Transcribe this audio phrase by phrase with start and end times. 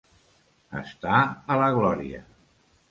[0.81, 1.21] Estar
[1.57, 2.25] a la glòria.